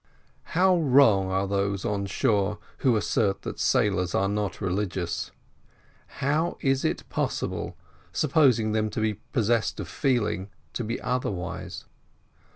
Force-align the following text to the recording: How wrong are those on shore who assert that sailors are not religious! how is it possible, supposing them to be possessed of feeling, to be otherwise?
How 0.57 0.77
wrong 0.79 1.29
are 1.29 1.47
those 1.47 1.85
on 1.85 2.07
shore 2.07 2.57
who 2.79 2.95
assert 2.97 3.43
that 3.43 3.59
sailors 3.59 4.15
are 4.15 4.27
not 4.27 4.59
religious! 4.59 5.29
how 6.23 6.57
is 6.59 6.83
it 6.83 7.07
possible, 7.09 7.77
supposing 8.11 8.71
them 8.71 8.89
to 8.89 8.99
be 8.99 9.19
possessed 9.31 9.79
of 9.79 9.87
feeling, 9.87 10.49
to 10.73 10.83
be 10.83 10.99
otherwise? 11.01 11.85